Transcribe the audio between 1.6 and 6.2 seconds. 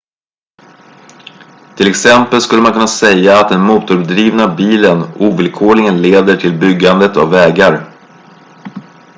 till exempel skulle man kunna säga att den motordrivna bilen ovillkorligen